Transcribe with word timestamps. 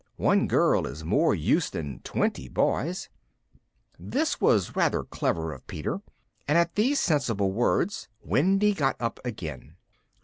One 0.17 0.47
girl 0.47 0.87
is 0.87 1.03
more 1.03 1.35
use 1.35 1.69
than 1.69 1.99
twenty 1.99 2.49
boys." 2.49 3.07
This 3.99 4.41
was 4.41 4.75
rather 4.75 5.03
clever 5.03 5.53
of 5.53 5.67
Peter, 5.67 6.01
and 6.47 6.57
at 6.57 6.73
these 6.73 6.99
sensible 6.99 7.51
words 7.51 8.07
Wendy 8.23 8.73
got 8.73 8.95
up 8.99 9.19
again. 9.23 9.75